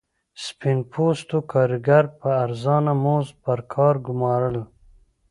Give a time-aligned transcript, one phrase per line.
[0.43, 4.57] سپین پوستو کارګر په ارزانه مزد پر کار ګومارل.